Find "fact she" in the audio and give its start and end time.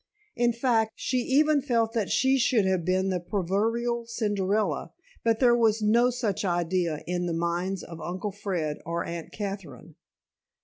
0.51-1.17